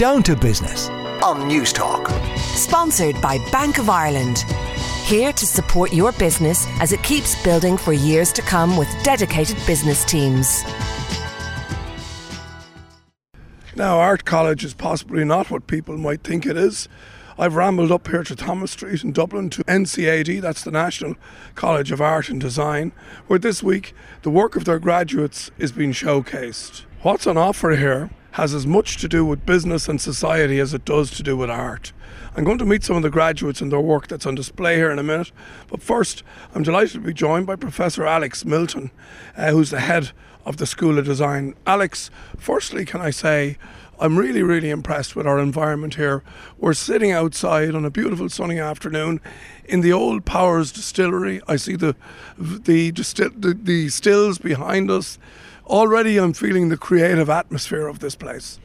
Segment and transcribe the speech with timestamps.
[0.00, 0.88] Down to Business
[1.22, 2.08] on News Talk.
[2.38, 4.38] Sponsored by Bank of Ireland.
[5.04, 9.58] Here to support your business as it keeps building for years to come with dedicated
[9.66, 10.62] business teams.
[13.76, 16.88] Now, Art College is possibly not what people might think it is.
[17.38, 21.16] I've rambled up here to Thomas Street in Dublin to NCAD, that's the National
[21.56, 22.92] College of Art and Design,
[23.26, 23.92] where this week
[24.22, 26.84] the work of their graduates is being showcased.
[27.02, 30.84] What's on offer here has as much to do with business and society as it
[30.84, 31.92] does to do with art.
[32.36, 34.90] I'm going to meet some of the graduates and their work that's on display here
[34.90, 35.32] in a minute.
[35.68, 36.22] But first,
[36.54, 38.90] I'm delighted to be joined by Professor Alex Milton,
[39.36, 40.12] uh, who's the head
[40.44, 41.54] of the School of Design.
[41.66, 43.58] Alex, firstly, can I say
[44.00, 46.22] I'm really, really impressed with our environment here.
[46.56, 49.20] We're sitting outside on a beautiful sunny afternoon
[49.66, 51.42] in the old Powers Distillery.
[51.46, 51.94] I see the
[52.38, 55.18] the, the, the stills behind us.
[55.70, 58.58] Already, I'm feeling the creative atmosphere of this place.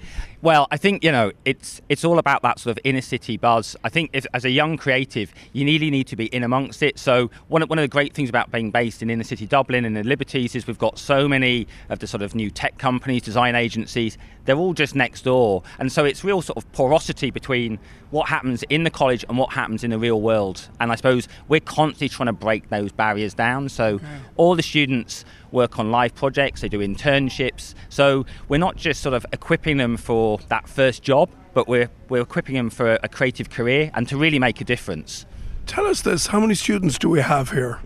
[0.45, 3.75] Well, I think you know it's it's all about that sort of inner city buzz.
[3.83, 6.99] I think if, as a young creative, you really need to be in amongst it.
[6.99, 9.85] So one of, one of the great things about being based in inner city Dublin
[9.85, 13.23] and the Liberties is we've got so many of the sort of new tech companies,
[13.23, 14.19] design agencies.
[14.45, 17.79] They're all just next door, and so it's real sort of porosity between
[18.11, 20.69] what happens in the college and what happens in the real world.
[20.79, 23.67] And I suppose we're constantly trying to break those barriers down.
[23.67, 24.05] So okay.
[24.37, 27.73] all the students work on live projects, they do internships.
[27.89, 32.21] So we're not just sort of equipping them for that first job, but we're, we're
[32.21, 35.25] equipping them for a creative career and to really make a difference.
[35.65, 37.79] Tell us this how many students do we have here?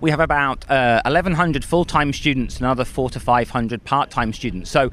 [0.00, 4.32] We have about uh, 1,100 full time students and another four to 500 part time
[4.32, 4.70] students.
[4.70, 4.90] So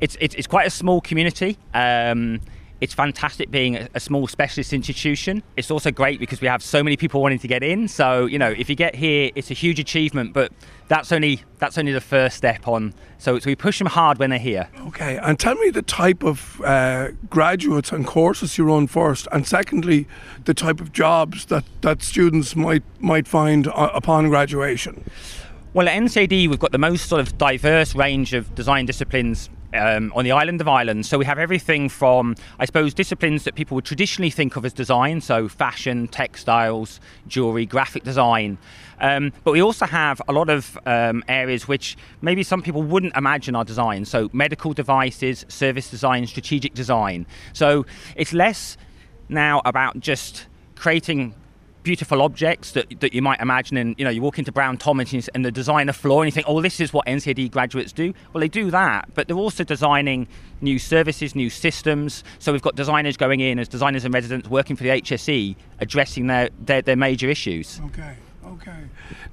[0.00, 1.58] it's, it's, it's, quite a small community.
[1.74, 2.40] Um,
[2.80, 5.42] it's fantastic being a, a, small specialist institution.
[5.56, 7.88] It's also great because we have so many people wanting to get in.
[7.88, 10.32] So you know, if you get here, it's a huge achievement.
[10.32, 10.52] But
[10.88, 12.94] that's only that's only the first step on.
[13.18, 14.68] So, so we push them hard when they're here.
[14.88, 19.46] Okay, and tell me the type of uh, graduates and courses you run first, and
[19.46, 20.06] secondly,
[20.44, 25.04] the type of jobs that, that students might might find upon graduation.
[25.72, 30.12] Well, at NCAD, we've got the most sort of diverse range of design disciplines um,
[30.14, 31.06] on the island of Ireland.
[31.06, 34.72] So we have everything from, I suppose, disciplines that people would traditionally think of as
[34.72, 38.58] design, so fashion, textiles, jewellery, graphic design.
[39.00, 43.16] Um, but we also have a lot of um, areas which maybe some people wouldn't
[43.16, 44.04] imagine are design.
[44.04, 47.26] So medical devices, service design, strategic design.
[47.52, 47.84] So
[48.14, 48.76] it's less
[49.28, 51.34] now about just creating
[51.86, 55.28] beautiful objects that, that you might imagine and you know you walk into Brown Thomas
[55.28, 58.12] and the designer floor and you think oh this is what NCAD graduates do.
[58.32, 60.26] Well they do that but they're also designing
[60.60, 62.24] new services new systems.
[62.40, 66.26] So we've got designers going in as designers and residents working for the HSE addressing
[66.26, 67.80] their, their, their major issues.
[67.84, 68.84] Okay Okay.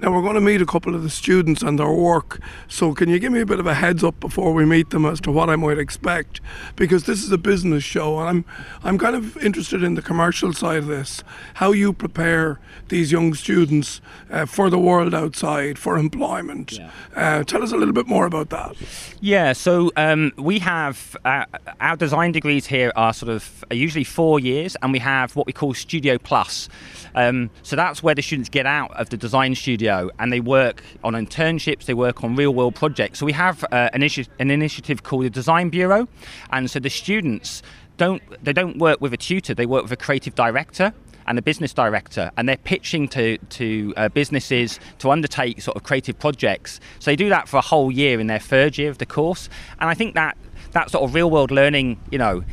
[0.02, 2.40] Now we're going to meet a couple of the students and their work.
[2.68, 5.06] So can you give me a bit of a heads up before we meet them
[5.06, 6.42] as to what I might expect?
[6.76, 8.46] Because this is a business show, and I'm
[8.84, 11.24] I'm kind of interested in the commercial side of this.
[11.56, 12.60] How you prepare
[12.90, 16.74] these young students uh, for the world outside, for employment.
[16.74, 16.92] Yeah.
[17.16, 18.76] Uh, tell us a little bit more about that.
[19.22, 19.54] Yeah.
[19.54, 21.46] So um, we have uh,
[21.80, 25.46] our design degrees here are sort of are usually four years, and we have what
[25.46, 26.68] we call Studio Plus.
[27.16, 30.84] Um, so that's where the students get out of the design studio and they work
[31.04, 33.20] on internships, they work on real world projects.
[33.20, 34.02] So we have uh, an,
[34.40, 36.08] an initiative called the Design Bureau,
[36.52, 37.62] and so the students
[37.98, 40.92] don't they don't work with a tutor, they work with a creative director
[41.28, 45.84] and a business director, and they're pitching to to uh, businesses to undertake sort of
[45.84, 46.80] creative projects.
[47.00, 49.50] So they do that for a whole year in their third year of the course,
[49.80, 50.38] and I think that
[50.72, 52.44] that sort of real world learning, you know,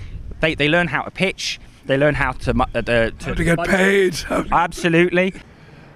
[0.41, 3.59] they, they learn how to pitch, they learn how to uh, to, how to get
[3.65, 4.17] paid.
[4.53, 5.35] Absolutely.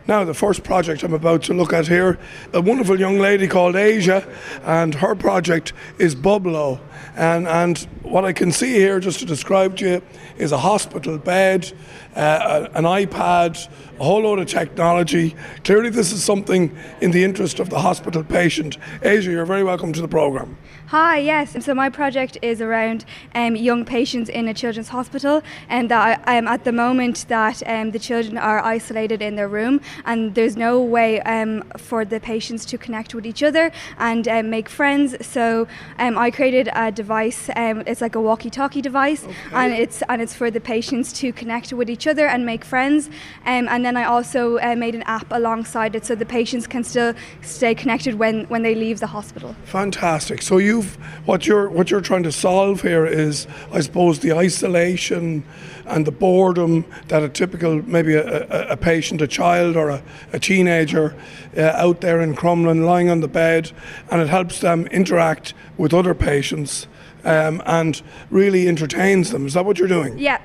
[0.06, 2.18] Now, the first project I'm about to look at here,
[2.52, 4.26] a wonderful young lady called Asia,
[4.62, 6.78] and her project is Bublo.
[7.16, 10.02] And, and what I can see here, just to describe to you,
[10.36, 11.72] is a hospital bed,
[12.14, 13.66] uh, an iPad,
[13.98, 15.34] a whole load of technology.
[15.62, 18.78] Clearly, this is something in the interest of the hospital patient.
[19.02, 20.56] Asia, you're very welcome to the programme.
[20.88, 21.64] Hi, yes.
[21.64, 26.38] So my project is around um, young patients in a children's hospital, and that I,
[26.38, 30.56] um, at the moment that um, the children are isolated in their room, and there's
[30.56, 35.16] no way um, for the patients to connect with each other and um, make friends.
[35.26, 35.66] So
[35.98, 37.48] um, I created a device.
[37.56, 39.34] it's like a walkie-talkie device, okay.
[39.52, 43.08] and it's and it's for the patients to connect with each other and make friends.
[43.44, 47.14] and then I also uh, made an app alongside it, so the patients can still
[47.42, 49.54] stay connected when when they leave the hospital.
[49.64, 50.42] Fantastic.
[50.42, 50.96] So you you've
[51.26, 55.44] what you're what you're trying to solve here is, I suppose, the isolation
[55.86, 60.02] and the boredom that a typical maybe a, a, a patient, a child, or a,
[60.32, 61.14] a teenager
[61.56, 63.72] uh, out there in Crumlin lying on the bed,
[64.10, 66.86] and it helps them interact with other patients
[67.24, 69.46] um, and really entertains them.
[69.46, 70.18] Is that what you're doing?
[70.18, 70.40] Yeah.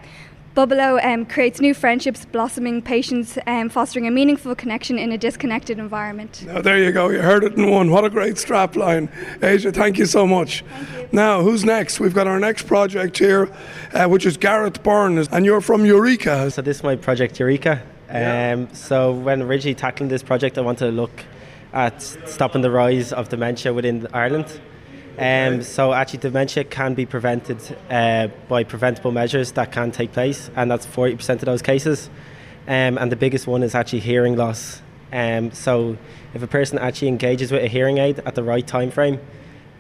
[0.60, 5.80] Bubalo um, creates new friendships, blossoming patients, um, fostering a meaningful connection in a disconnected
[5.80, 6.44] environment.
[6.46, 7.08] Now, there you go.
[7.08, 7.92] You heard it in one.
[7.92, 9.08] What a great strapline.
[9.42, 10.62] Asia, thank you so much.
[10.62, 11.08] You.
[11.14, 12.02] Now, who's next?
[12.02, 13.50] We've got our next project here,
[13.94, 16.52] uh, which is Gareth Byrne, and you're from Eureka.
[16.52, 17.82] So, this is my project Eureka.
[18.10, 18.52] Yeah.
[18.52, 21.24] Um, so, when originally tackling this project, I wanted to look
[21.72, 24.60] at stopping the rise of dementia within Ireland.
[25.20, 27.58] Um, so actually, dementia can be prevented
[27.90, 32.10] uh, by preventable measures that can take place, and that's 40% of those cases.
[32.68, 34.82] Um, and the biggest one is actually hearing loss.
[35.12, 35.98] Um, so
[36.34, 39.20] if a person actually engages with a hearing aid at the right time frame,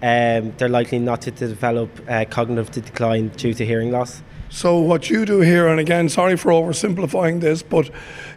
[0.01, 4.21] um, they're likely not to develop uh, cognitive decline due to hearing loss.
[4.49, 7.91] So what you do here, and again, sorry for oversimplifying this, but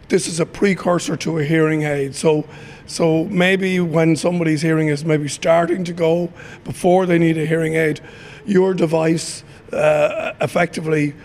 [0.09, 2.13] this is a precursor to a hearing aid.
[2.13, 2.45] So,
[2.85, 6.31] so maybe when somebody's hearing is maybe starting to go
[6.65, 7.99] before they need a hearing aid,
[8.45, 11.15] your device uh, effectively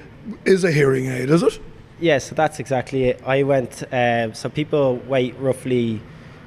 [0.44, 1.60] is a hearing aid, is it?
[2.00, 3.20] Yes, so that's exactly it.
[3.26, 3.82] I went.
[3.92, 6.00] Uh, so people wait roughly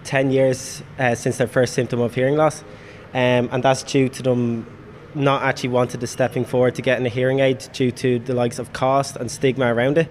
[0.03, 2.63] ten years uh, since their first symptom of hearing loss,
[3.13, 4.65] um, and that's due to them
[5.13, 8.59] not actually wanted to stepping forward to getting a hearing aid due to the likes
[8.59, 10.09] of cost and stigma around it.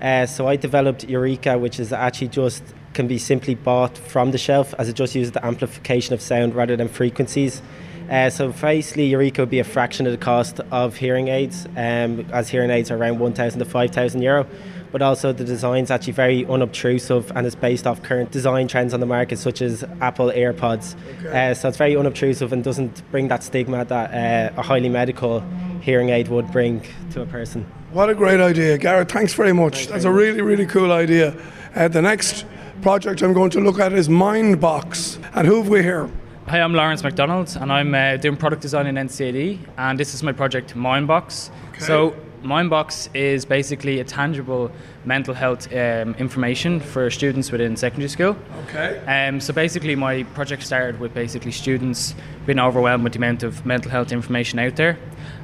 [0.00, 2.62] Uh, so I developed Eureka, which is actually just
[2.92, 6.54] can be simply bought from the shelf as it just uses the amplification of sound
[6.54, 7.62] rather than frequencies.
[8.10, 12.26] Uh, so basically, Eureka would be a fraction of the cost of hearing aids, um,
[12.32, 14.46] as hearing aids are around 1,000 to 5,000 euro.
[14.92, 19.00] But also the design's actually very unobtrusive and it's based off current design trends on
[19.00, 20.94] the market, such as Apple AirPods.
[21.18, 21.50] Okay.
[21.50, 25.40] Uh, so it's very unobtrusive and doesn't bring that stigma that uh, a highly medical
[25.80, 27.66] hearing aid would bring to a person.
[27.90, 29.10] What a great idea, Gareth.
[29.10, 29.88] Thanks very much.
[29.88, 31.34] That's a really, really cool idea.
[31.74, 32.44] Uh, the next
[32.82, 35.22] project I'm going to look at is Mindbox.
[35.34, 36.10] And who have we here?
[36.48, 40.22] Hi, I'm Lawrence McDonald, and I'm uh, doing product design in NCAD, and this is
[40.22, 41.50] my project Mindbox.
[41.70, 41.80] Okay.
[41.80, 44.70] So, Mindbox is basically a tangible
[45.04, 48.36] mental health um, information for students within secondary school.
[48.68, 48.98] Okay.
[49.06, 52.14] Um, so basically, my project started with basically students
[52.46, 54.98] being overwhelmed with the amount of mental health information out there.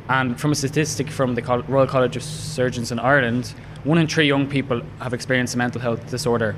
[0.09, 3.55] And from a statistic from the Royal College of Surgeons in Ireland,
[3.85, 6.57] one in three young people have experienced a mental health disorder.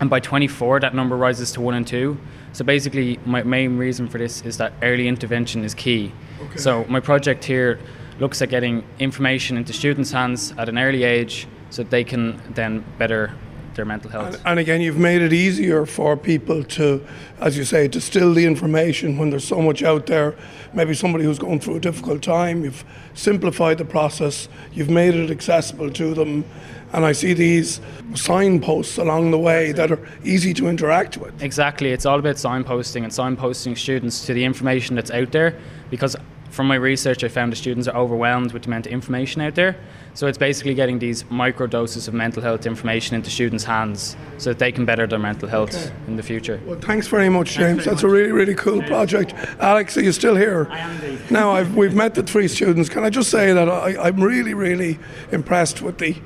[0.00, 2.18] And by 24, that number rises to one in two.
[2.52, 6.12] So basically, my main reason for this is that early intervention is key.
[6.40, 6.58] Okay.
[6.58, 7.78] So my project here
[8.18, 12.40] looks at getting information into students' hands at an early age so that they can
[12.54, 13.32] then better
[13.78, 14.34] their mental health.
[14.34, 17.06] And, and again, you've made it easier for people to,
[17.40, 20.34] as you say, distill the information when there's so much out there.
[20.74, 22.84] Maybe somebody who's going through a difficult time, you've
[23.14, 26.44] simplified the process, you've made it accessible to them.
[26.92, 27.80] And I see these
[28.14, 31.40] signposts along the way that are easy to interact with.
[31.42, 35.54] Exactly, it's all about signposting and signposting students to the information that's out there
[35.90, 36.16] because
[36.50, 39.54] from my research I found the students are overwhelmed with the amount of information out
[39.54, 39.76] there.
[40.14, 44.50] So it's basically getting these micro doses of mental health information into students' hands so
[44.50, 45.94] that they can better their mental health Okay.
[46.08, 46.60] in the future.
[46.66, 47.84] Well, thanks very much, James.
[47.84, 49.32] That's a really, really cool project.
[49.60, 50.66] Alex, are you still here?
[50.70, 51.30] I am indeed.
[51.30, 52.88] Now, I've, we've met the three students.
[52.88, 54.98] Can I just say that I, I'm really, really
[55.30, 56.16] impressed with the,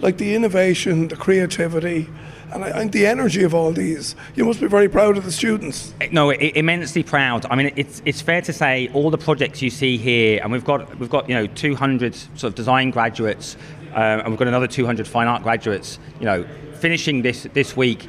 [0.00, 2.08] like the innovation, the creativity,
[2.52, 4.16] and, I, and the energy of all these.
[4.34, 5.94] You must be very proud of the students.
[6.10, 7.46] No, immensely proud.
[7.46, 10.64] I mean, it's it's fair to say all the projects you see here, and we've
[10.64, 13.56] got we've got you know 200 sort of design graduates,
[13.92, 15.98] uh, and we've got another 200 fine art graduates.
[16.18, 18.08] You know, finishing this this week.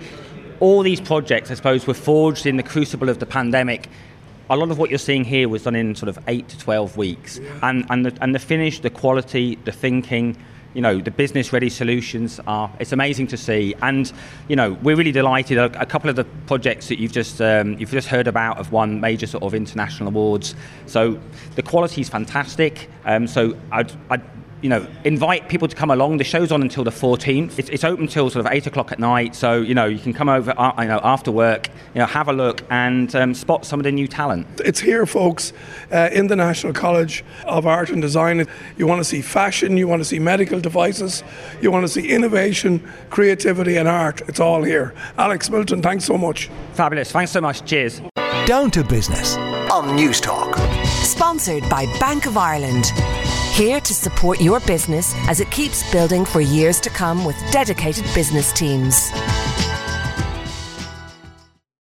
[0.60, 3.90] All these projects, I suppose, were forged in the crucible of the pandemic.
[4.52, 6.98] A lot of what you're seeing here was done in sort of eight to 12
[6.98, 10.38] weeks, and and the, and the finish, the quality, the thinking
[10.74, 13.76] you know the business ready solutions are it's amazing to see.
[13.82, 14.12] And
[14.48, 15.58] you know we're really delighted.
[15.58, 18.72] A, a couple of the projects that you've just um, you've just heard about have
[18.72, 20.56] won major sort of international awards.
[20.86, 21.20] So
[21.56, 22.90] the quality is fantastic.
[23.06, 24.22] Um, so I'd, I'd
[24.62, 26.18] you know, invite people to come along.
[26.18, 27.58] The show's on until the 14th.
[27.58, 30.14] It's, it's open till sort of eight o'clock at night, so you know you can
[30.14, 33.66] come over, uh, you know, after work, you know, have a look and um, spot
[33.66, 34.48] some of the new talent.
[34.64, 35.54] It's here, folks,
[35.92, 38.48] uh, in the National College of Art and Design.
[38.78, 41.24] You want to see fashion, you want to see medical devices,
[41.62, 44.22] you want to see innovation, creativity, and art.
[44.28, 44.94] It's all here.
[45.18, 46.50] Alex Milton, thanks so much.
[46.74, 47.12] Fabulous.
[47.12, 47.66] Thanks so much.
[47.66, 48.02] Cheers.
[48.46, 49.38] Down to business
[49.72, 50.58] on News Talk.
[50.86, 52.92] Sponsored by Bank of Ireland.
[53.52, 58.06] Here to support your business as it keeps building for years to come with dedicated
[58.16, 59.12] business teams.